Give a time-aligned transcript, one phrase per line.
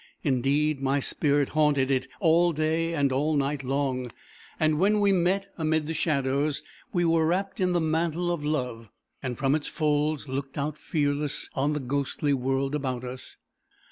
[0.23, 4.09] Indeed my spirit haunted it all day and all night long.
[4.59, 8.89] And when we met amid the shadows, we were wrapped in the mantle of love,
[9.21, 13.37] and from its folds looked out fearless on the ghostly world about us.